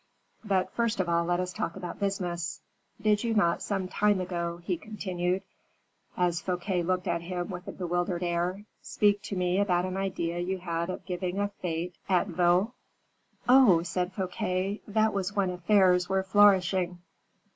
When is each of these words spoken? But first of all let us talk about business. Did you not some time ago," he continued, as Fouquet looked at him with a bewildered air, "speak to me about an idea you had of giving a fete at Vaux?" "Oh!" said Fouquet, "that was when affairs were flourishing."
But 0.43 0.71
first 0.71 0.99
of 0.99 1.07
all 1.07 1.25
let 1.25 1.39
us 1.39 1.53
talk 1.53 1.75
about 1.75 1.99
business. 1.99 2.59
Did 2.99 3.23
you 3.23 3.35
not 3.35 3.61
some 3.61 3.87
time 3.87 4.19
ago," 4.19 4.57
he 4.63 4.75
continued, 4.75 5.43
as 6.17 6.41
Fouquet 6.41 6.81
looked 6.81 7.07
at 7.07 7.21
him 7.21 7.51
with 7.51 7.67
a 7.67 7.71
bewildered 7.71 8.23
air, 8.23 8.65
"speak 8.81 9.21
to 9.21 9.35
me 9.35 9.59
about 9.59 9.85
an 9.85 9.97
idea 9.97 10.39
you 10.39 10.57
had 10.57 10.89
of 10.89 11.05
giving 11.05 11.37
a 11.37 11.49
fete 11.49 11.93
at 12.09 12.25
Vaux?" 12.25 12.73
"Oh!" 13.47 13.83
said 13.83 14.11
Fouquet, 14.11 14.81
"that 14.87 15.13
was 15.13 15.33
when 15.35 15.51
affairs 15.51 16.09
were 16.09 16.23
flourishing." 16.23 16.97